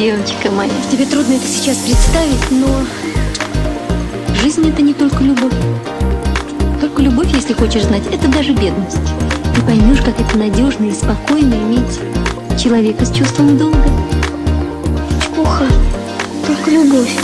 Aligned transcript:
девочка 0.00 0.50
моя. 0.50 0.70
Тебе 0.90 1.04
трудно 1.04 1.34
это 1.34 1.46
сейчас 1.46 1.76
представить, 1.76 2.50
но 2.50 2.86
жизнь 4.42 4.66
это 4.66 4.80
не 4.80 4.94
только 4.94 5.22
любовь. 5.22 5.52
Только 6.80 7.02
любовь, 7.02 7.28
если 7.34 7.52
хочешь 7.52 7.82
знать, 7.82 8.04
это 8.10 8.26
даже 8.28 8.54
бедность. 8.54 8.96
Ты 9.54 9.60
поймешь, 9.60 10.00
как 10.00 10.18
это 10.18 10.38
надежно 10.38 10.86
и 10.86 10.92
спокойно 10.92 11.52
иметь 11.52 12.00
человека 12.58 13.04
с 13.04 13.12
чувством 13.12 13.58
долга. 13.58 13.84
Плохо, 15.34 15.66
только 16.46 16.70
любовь. 16.70 17.14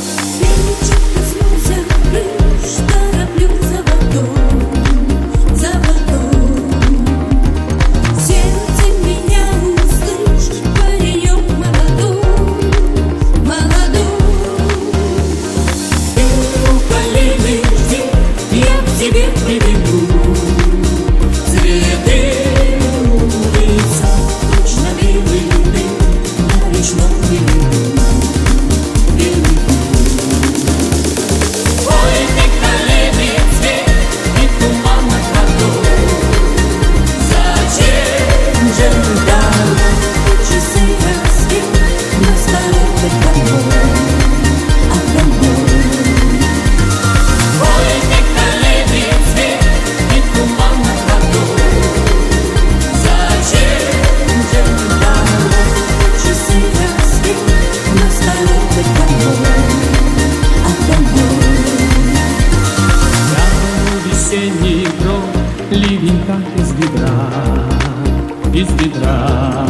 из 68.56 68.68
бедра. 68.68 69.66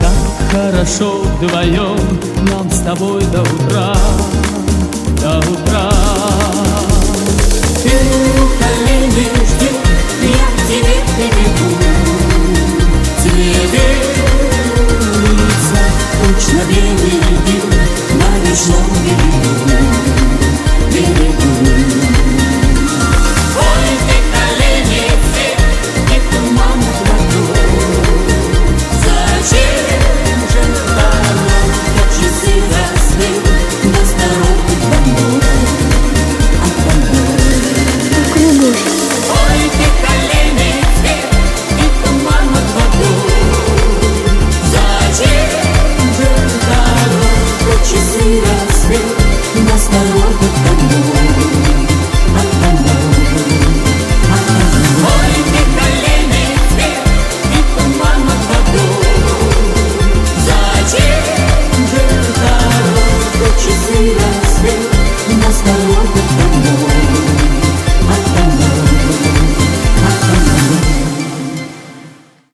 Так 0.00 0.50
хорошо 0.50 1.22
вдвоем 1.22 1.96
нам 2.50 2.70
с 2.70 2.80
тобой 2.80 3.22
до 3.32 3.40
утра, 3.40 3.94
до 5.18 5.38
утра. 5.38 6.31
mentiras 48.32 48.71